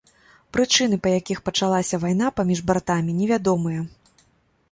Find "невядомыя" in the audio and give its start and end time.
3.19-3.85